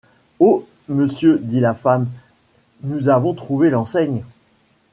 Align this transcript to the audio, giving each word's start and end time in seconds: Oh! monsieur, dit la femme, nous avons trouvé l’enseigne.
Oh! 0.39 0.65
monsieur, 0.89 1.37
dit 1.37 1.59
la 1.59 1.75
femme, 1.75 2.07
nous 2.81 3.07
avons 3.09 3.35
trouvé 3.35 3.69
l’enseigne. 3.69 4.23